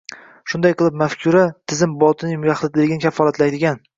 Shunday 0.53 0.71
qilib 0.79 0.97
mafkura- 1.01 1.43
tizim 1.73 1.93
botiniy 2.05 2.49
yaxlitligini 2.53 3.05
kafolatlaydigan 3.07 3.81